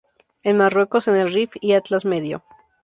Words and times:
En 0.41 0.55
Marruecos 0.57 1.07
en 1.07 1.15
el 1.15 1.31
Rif 1.31 1.51
y 1.61 1.73
Atlas 1.73 2.05
Medio. 2.05 2.43